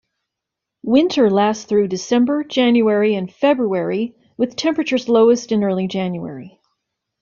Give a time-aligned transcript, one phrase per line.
[0.81, 6.59] Winter lasts through December, January and February, with temperatures lowest in early January.